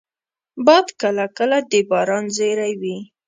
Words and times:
باد 0.65 0.87
کله 1.01 1.25
کله 1.37 1.57
د 1.69 1.73
باران 1.89 2.25
زېری 2.35 2.73
وي 2.81 2.97